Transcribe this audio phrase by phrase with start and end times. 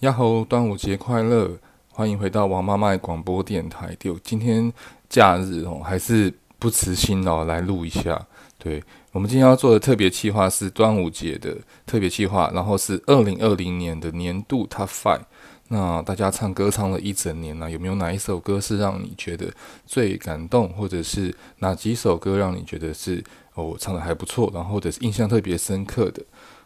[0.00, 0.44] 呀吼！
[0.44, 1.58] 端午节快乐！
[1.88, 3.96] 欢迎回到王妈妈广播电台。
[3.98, 4.72] 就今天
[5.08, 8.24] 假日哦，还是不辞辛劳来录一下。
[8.58, 8.80] 对，
[9.10, 15.22] 我们今天要做的特别计划是端午节的特别计划，然后是二零二零年的年度 Top Five。
[15.66, 19.52] 那大家唱歌唱了一整年了，有没有哪一首歌是让你觉得
[19.84, 23.22] 最感动，或者是哪几首歌让你觉得是
[23.54, 26.22] 哦唱得还不错，然后或者是印象特别深刻的？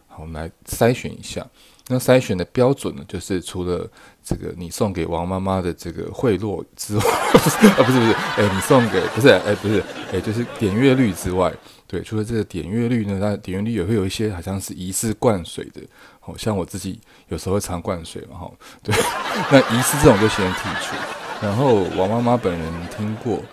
[0.07, 1.43] 好，我们来筛选一下。
[1.87, 3.85] 那筛选的标准呢，就是除了
[4.23, 9.83] 这个你送给王妈妈的这个贿赂之外， 啊不是不是，哎，你送给不是哎不是
[10.13, 11.53] 哎，就是点阅率之外，
[11.85, 15.81] 对，除了这个点阅率呢，它点阅率也会有一些好像是疑似灌水的，
[16.21, 18.95] 好像我自己有时候会常灌水嘛，哈，对，
[19.51, 20.95] 那疑似这种就先剔除。
[21.41, 23.43] 然后王妈妈本人听过，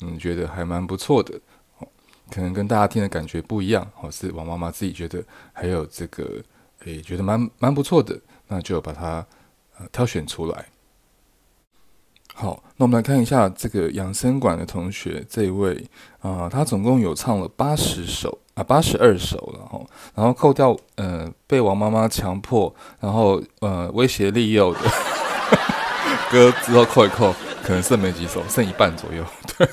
[0.00, 1.38] 嗯，觉得还蛮不错的，
[2.32, 6.28] 可能跟大家听的感觉不一样，哦，是王妈妈自己觉得还有这个。
[6.92, 9.26] 也觉得蛮蛮不错的，那就把它
[9.78, 10.66] 呃挑选出来。
[12.34, 15.74] 好，那我们来看一下这个养生馆的同学这一位
[16.20, 19.80] 啊、呃，他总共有唱了八十首啊，八十二首了哈，
[20.14, 24.80] 然后扣掉呃被王妈妈强迫，然后呃威胁利诱的
[26.30, 29.24] 歌之后扣一扣，可能剩没几首，剩一半左右。
[29.56, 29.66] 对，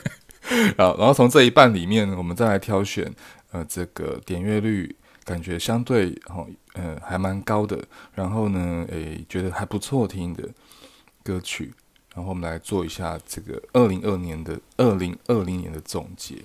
[0.77, 3.13] 然后然后从这一半里面，我们再来挑选
[3.51, 4.95] 呃这个点阅率。
[5.23, 7.83] 感觉相对哦，呃，还蛮高的。
[8.13, 10.47] 然后呢，诶，觉得还不错听的
[11.23, 11.73] 歌曲。
[12.15, 16.35] 然后我们来做一下这个二零二年的二零二零年的总结。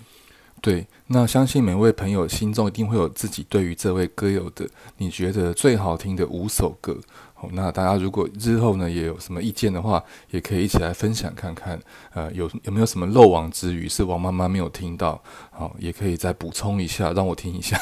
[0.61, 6.99] 对，那相信每位朋友心中一定会有自己对于这位歌友的你觉得最好听的五首歌。
[7.34, 11.79] 好，那大家如果日后呢也有什么意见的话，也可以一起来分享看看。
[12.12, 15.22] 呃，有有没有什么漏网之鱼是王妈妈没有听到？
[15.50, 17.78] 好，也可以再补充一下，让我听一下。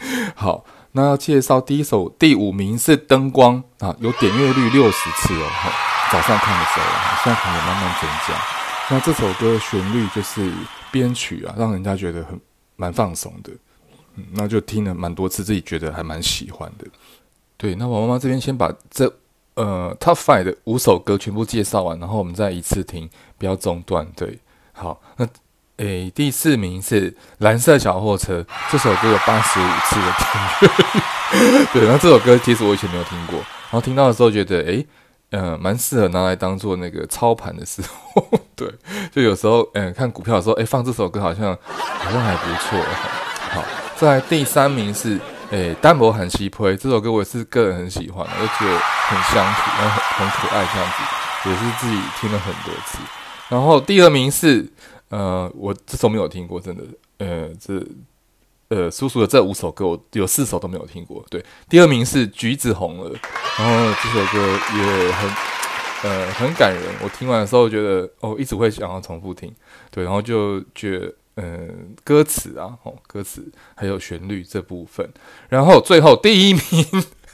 [0.34, 5.46] 好，那要介绍第一首，第五名是《灯光》啊，有点阅率六十次哦。
[6.10, 6.86] 早上看的时候，
[7.22, 8.34] 现在可能慢慢增加。
[8.90, 10.52] 那这首歌旋律就是
[10.90, 12.40] 编曲啊，让人家觉得很
[12.76, 13.52] 蛮放松的。
[14.16, 16.86] 嗯，那就听了蛮多次，自己觉得还蛮喜欢的。
[17.56, 19.06] 对，那我妈妈这边先把这
[19.54, 23.08] 呃 Top Five 的五首歌全部介绍完，然后我们再一次听，
[23.38, 24.04] 不要中断。
[24.16, 24.38] 对，
[24.72, 25.26] 好，那。
[25.80, 31.66] 诶，第四名是《蓝色小货车》，这首歌有八十五次的听。
[31.72, 34.86] 对，那这首歌其实我以前没有听过，然后听到的时候觉得，诶，
[35.30, 38.22] 嗯、蛮适合拿来当做那个操盘的时候。
[38.54, 38.70] 对，
[39.10, 42.78] 就有时候，嗯、看股票的时候，诶，放这首歌好像好像还不错。
[43.50, 43.64] 好，
[43.96, 52.98] 在第三名是诶，《单薄很西推》这首歌，我也是个人很喜欢，我觉得很乡土，然后很很可爱，这样子也是自己听了很多次。
[53.48, 54.70] 然后第二名是。
[55.10, 56.82] 呃，我这首没有听过，真的。
[57.18, 57.84] 呃，这
[58.68, 61.24] 呃，叔叔的这五首歌，我有四首都没有听过。
[61.28, 63.10] 对，第二名是《橘子红了》，
[63.58, 65.30] 然后这首歌也很
[66.04, 66.82] 呃很感人。
[67.02, 69.52] 我听完的时候觉得，哦，一直会想要重复听。
[69.90, 71.68] 对，然后就觉得，呃，
[72.04, 73.44] 歌词啊，哦，歌词
[73.74, 75.06] 还有旋律这部分。
[75.48, 76.60] 然后最后第一名。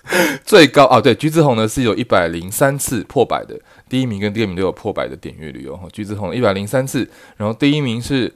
[0.45, 3.59] 最高啊，对，橘子红呢是有一百零三次破百的，
[3.89, 5.79] 第一名跟第二名都有破百的点阅率哦。
[5.93, 8.33] 橘子红一百零三次，然后第一名是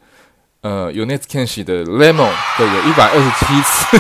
[0.63, 3.97] 呃 Unit Kanshi 的 Lemon，对，有一百二十七次，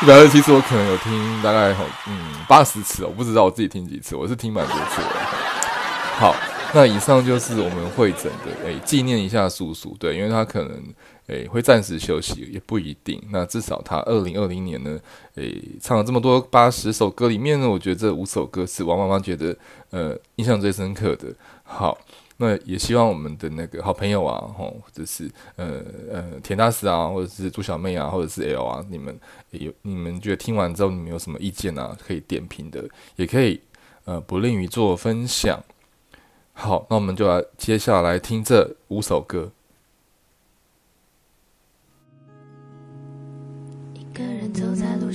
[0.04, 1.74] 一百二十七次我可能有听大概
[2.06, 2.16] 嗯
[2.48, 5.08] 八十次，我不知道我自己听几次，我是听蛮多次的。
[6.18, 6.34] 好，
[6.74, 10.82] 那以上就是我们会诊的，诶，纪念一下叔叔，对，因为他可能。
[11.28, 13.22] 诶，会暂时休息也不一定。
[13.30, 14.98] 那至少他二零二零年呢，
[15.34, 19.54] 诶，唱了这么多八十首歌里面呢，我觉得这五首歌是王妈妈觉得
[19.90, 21.28] 呃印象最深刻的。
[21.64, 21.98] 好，
[22.38, 29.14] 那也希望我们的那个好朋友啊，吼，或者是呃呃田大师啊，或者是猪小妹啊，或者是 L 啊，你们
[29.50, 31.94] 有你们觉得听完之后你们有什么意见啊？
[32.06, 32.82] 可以点评的，
[33.16, 33.60] 也可以
[34.06, 35.62] 呃不吝于做分享。
[36.60, 39.52] 好，那我们就来接下来听这五首歌。
[44.52, 45.07] 走在路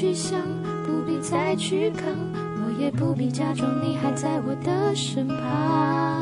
[0.00, 0.40] 去想，
[0.86, 2.06] 不必再去扛，
[2.64, 6.19] 我也不必假装你还在我的身旁。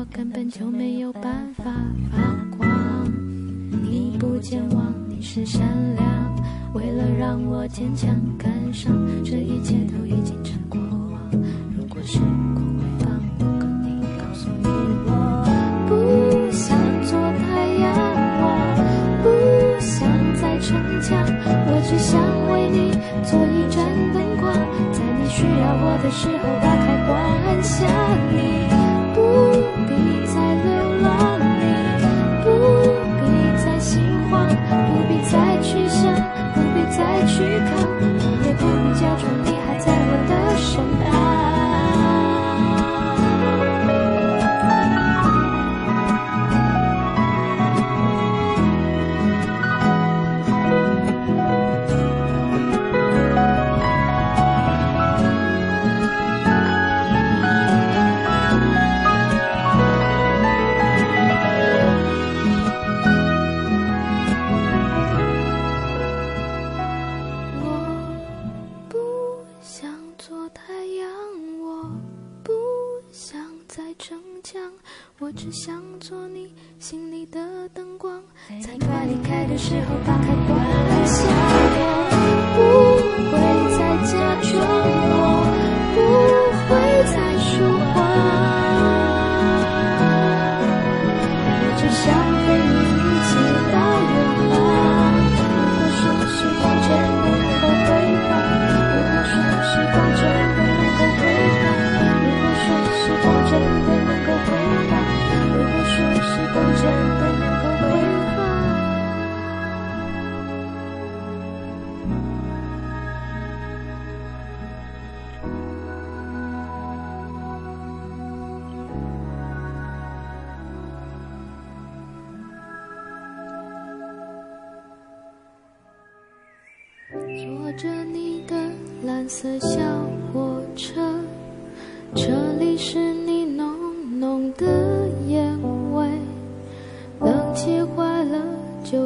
[0.00, 1.62] 我根本就没有办法
[2.10, 3.04] 发光。
[3.82, 5.60] 你不健忘你是善
[5.94, 6.34] 良。
[6.72, 8.08] 为了让我坚强
[8.38, 8.90] 感伤
[9.22, 10.89] 这一切都已经成功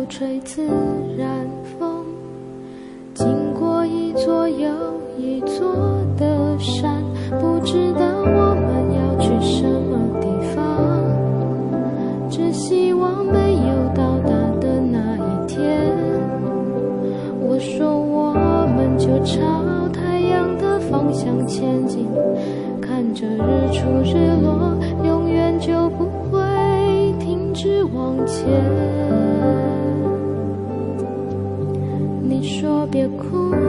[0.09, 0.63] 吹自
[1.17, 1.47] 然
[1.79, 2.05] 风，
[3.15, 4.69] 经过一座又
[5.19, 5.75] 一座
[6.17, 7.03] 的山，
[7.41, 14.31] 不知道我们要去什么地方，只希望没有到达
[14.61, 15.59] 的那一天。
[17.41, 18.05] 我说。
[18.37, 22.09] 我们就朝太阳的方向前进，
[22.81, 26.41] 看着日出日落，永远就不会
[27.21, 28.45] 停止往前。
[32.65, 33.64] 说别哭。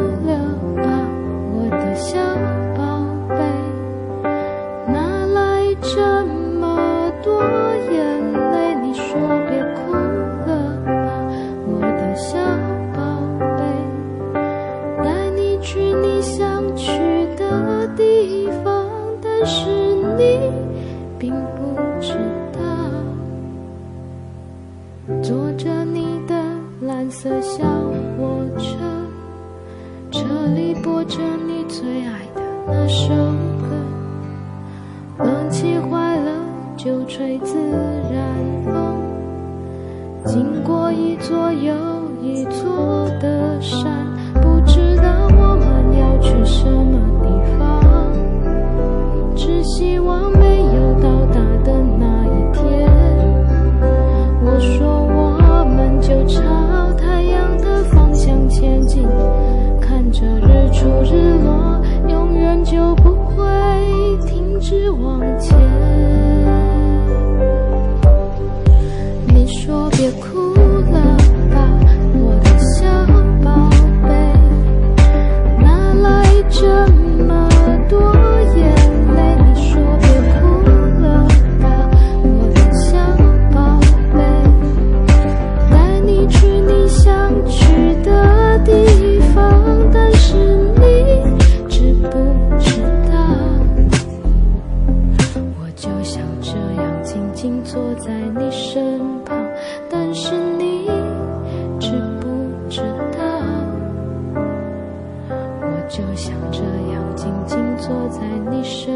[108.66, 108.95] 是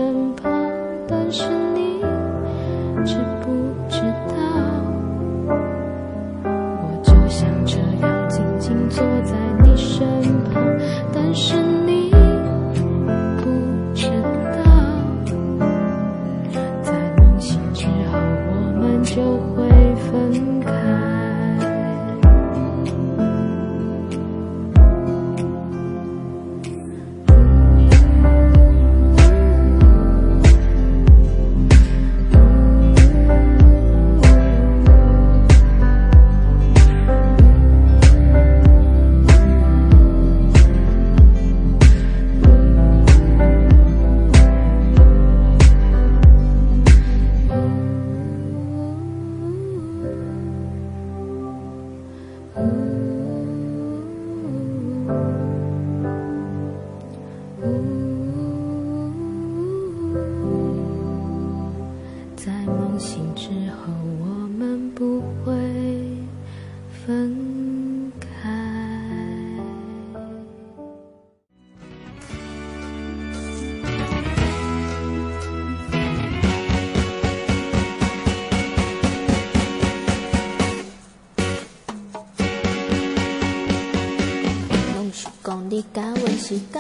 [85.50, 86.80] 讲你甲阮是同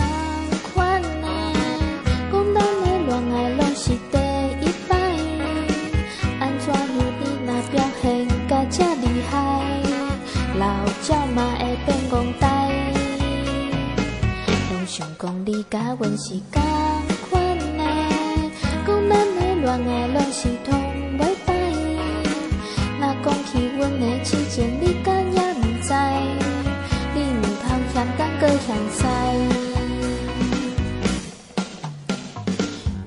[0.76, 1.28] 款的，
[2.32, 4.18] 讲咱的恋爱拢是第
[4.62, 4.96] 一摆，
[6.40, 6.78] 安怎样？
[6.94, 7.00] 你
[7.48, 9.34] 若表现甲这厉害，
[10.60, 12.46] 老鸟嘛会变憨呆。
[14.72, 16.62] 拢想讲你甲阮是同
[17.28, 17.84] 款的，
[18.86, 20.48] 讲咱的恋爱拢是
[28.70, 29.02] 东阁嫌西。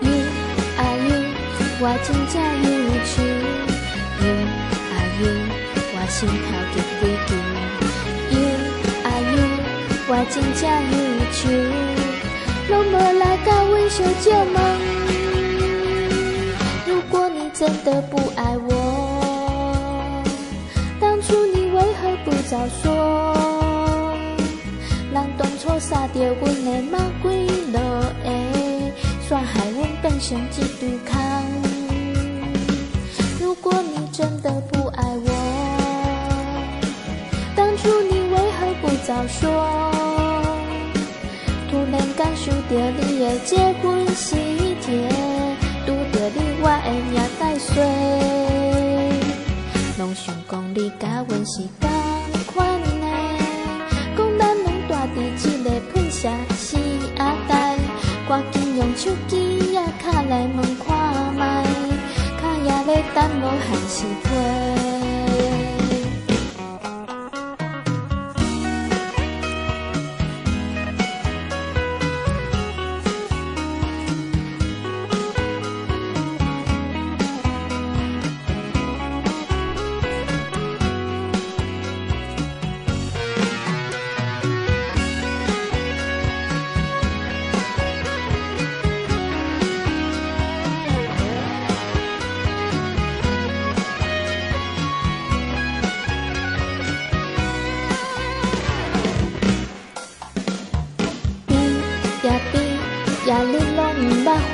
[0.01, 0.11] You
[0.77, 1.15] are You，
[1.79, 2.67] 我真正忧
[3.07, 3.13] 愁。
[4.19, 4.27] You
[4.91, 5.25] are You，
[5.95, 7.31] 我心头急几球。
[8.33, 8.43] You
[9.05, 9.39] are You，
[10.09, 10.95] 我真正忧
[11.31, 11.41] 愁。
[12.69, 14.57] 拢无来甲阮相借问，
[16.89, 20.25] 如果你真的不爱我，
[21.01, 23.42] 当初你为何不早说？
[25.93, 27.79] 人当初撒着阮的马归落
[28.25, 28.27] 下，
[29.29, 31.13] 煞害阮变成一堆空。
[33.39, 35.29] 如果你真的不爱我，
[37.55, 39.43] 当初你为何不早说？
[41.71, 44.37] 突然感受到你的结婚喜
[44.81, 45.09] 帖，
[45.87, 47.75] 拄着你我的命带衰，
[49.99, 52.02] 拢想讲你甲阮是同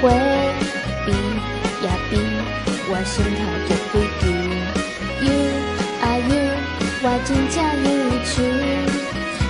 [0.00, 0.11] 会。
[1.05, 1.09] 比
[1.87, 2.12] 呀比，
[2.90, 4.23] 我心头就几球。
[5.25, 5.28] You
[6.02, 6.33] 啊 You，
[7.02, 7.87] 我真正忧
[8.25, 8.31] 愁。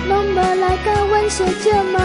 [0.07, 1.95] 拢无来甲阮相借问，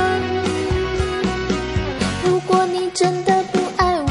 [2.24, 4.10] 如果你真的不爱我，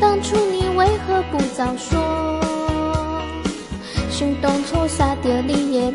[0.00, 1.90] 当初你为何不早说？
[4.10, 5.90] 想当初撒着你的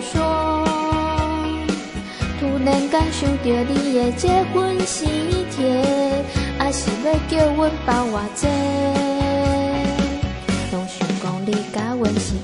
[0.00, 0.64] 说？
[2.38, 5.06] 突然间想到你的结婚喜
[5.50, 6.24] 帖，
[6.58, 8.46] 还是要叫阮包偌济？
[10.72, 12.34] 拢想讲你甲阮是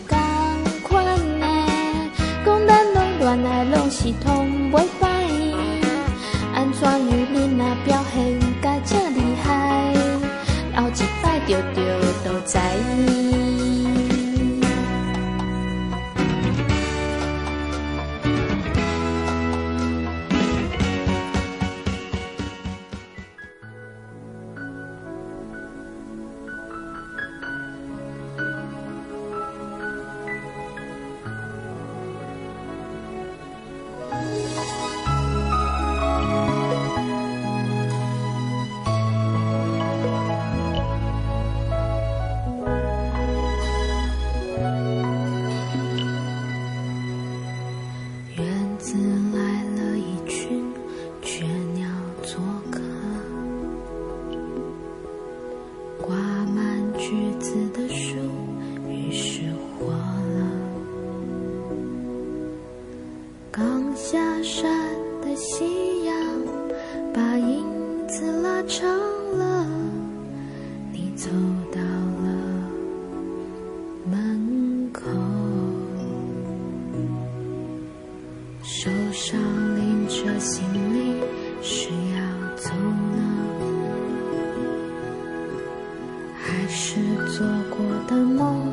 [86.47, 88.71] 还是做过的梦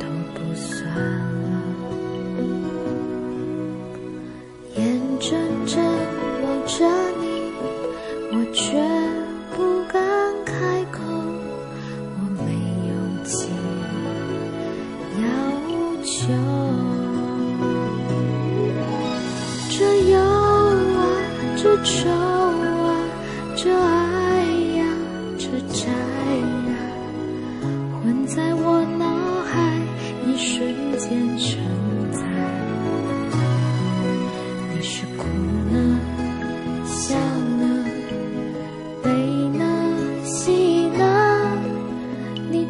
[0.00, 1.33] 都不算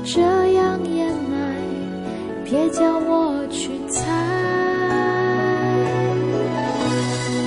[0.04, 1.56] 这样掩埋
[2.44, 4.34] 别叫我去猜。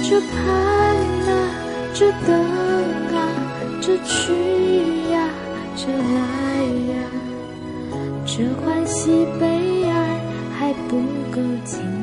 [0.09, 0.95] 这盼
[1.27, 1.31] 啊
[1.93, 2.33] 这等
[3.13, 3.17] 啊
[3.81, 4.33] 这去
[5.11, 5.29] 呀
[5.75, 6.95] 这来呀
[8.25, 10.19] 这欢喜悲哀
[10.57, 10.97] 还不
[11.29, 11.96] 够尽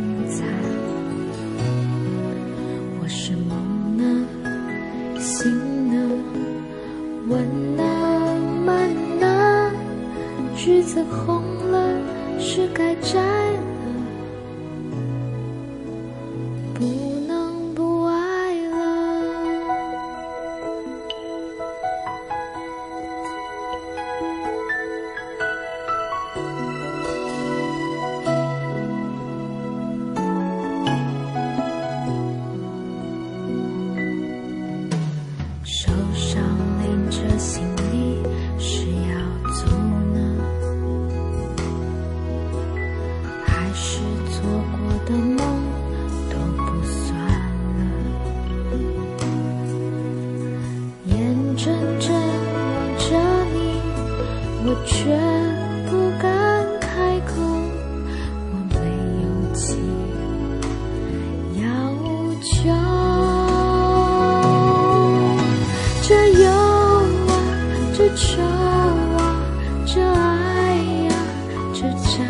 [72.04, 72.22] 债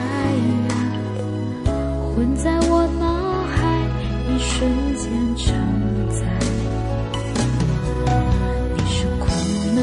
[0.68, 0.72] 呀，
[2.14, 3.58] 混在我脑海，
[4.30, 5.02] 一瞬间
[5.36, 5.44] 承
[6.10, 6.22] 载。
[8.76, 9.26] 你是哭
[9.74, 9.78] 呢，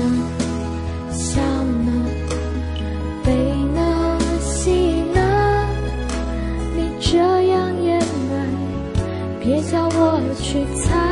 [1.11, 1.89] 笑呢，
[3.23, 3.29] 悲
[3.75, 5.19] 呢，喜呢？
[6.75, 7.99] 你这样掩
[8.29, 8.31] 埋，
[9.41, 11.10] 别叫我去猜。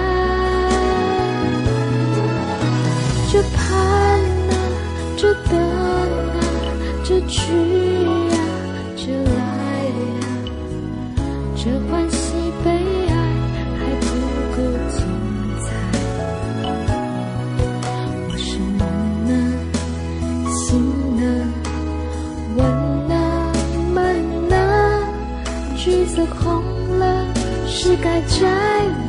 [25.82, 26.62] 橘子红
[27.00, 27.26] 了，
[27.66, 29.09] 是该摘了。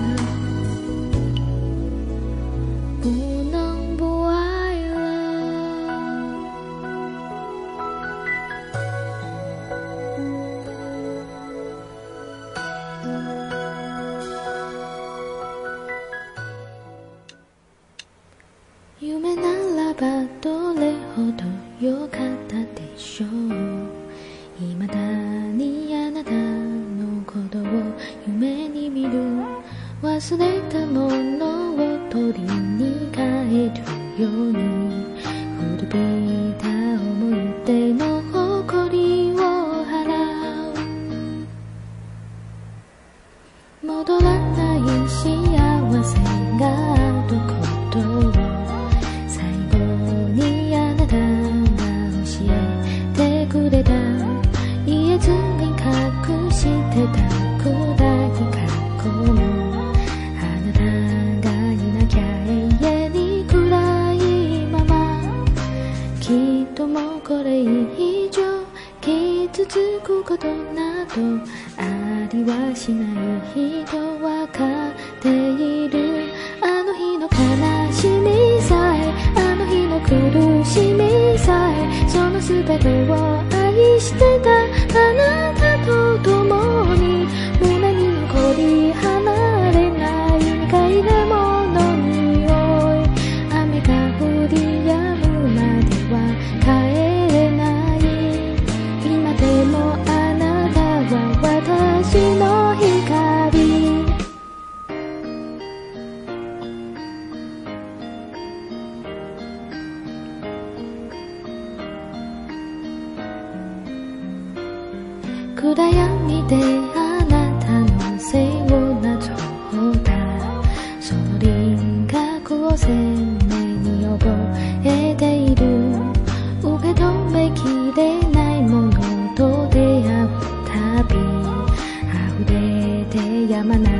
[133.64, 133.92] まない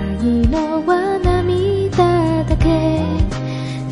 [0.49, 3.01] のは涙だけ。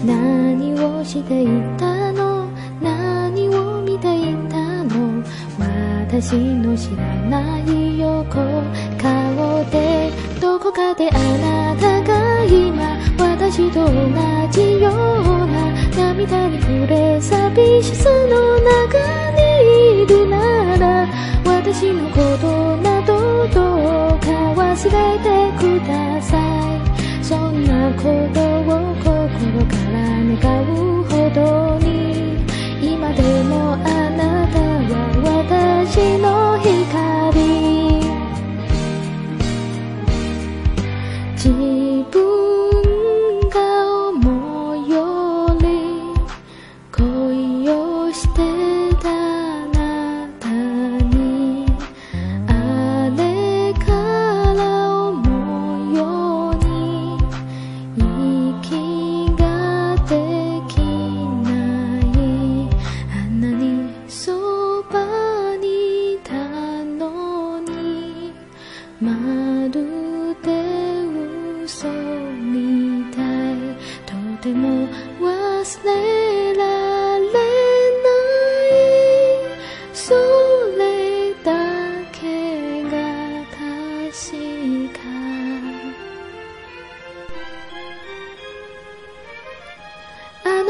[0.04, 2.48] 何をしていたの？
[2.80, 5.22] 何を见ていたの？
[6.08, 8.38] 私の知らない横。
[8.98, 13.90] 颜でどこかであなたが今私と同
[14.50, 14.92] じよう
[15.46, 15.68] な。
[15.96, 21.08] 涙に触れ寂しさの中にいるなら
[21.44, 23.17] 私のことなど
[23.48, 23.56] ど
[24.16, 25.90] うか忘れてくだ
[26.22, 27.24] さい。
[27.24, 28.70] そんなことを
[29.02, 29.12] 心
[29.66, 31.38] から願うほど
[31.86, 31.86] に
[32.80, 33.76] 今でもあ
[34.10, 34.92] なたは
[35.24, 36.26] 私の
[36.58, 36.66] 光。
[41.36, 41.48] 自
[42.10, 42.27] 分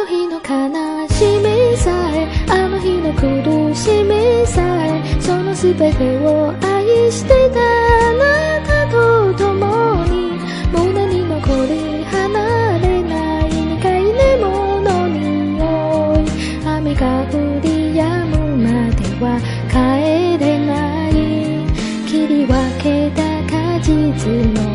[0.09, 8.27] 日の悲しみさえあの日の苦しみさえその全てを愛していたあな
[8.67, 10.41] たと共に
[10.73, 14.41] 胸に残り離れない未開眠
[14.83, 15.21] の匂
[16.23, 21.13] い雨が降り止むまでは帰れない。
[22.09, 23.93] 切り分けた果実
[24.55, 24.68] の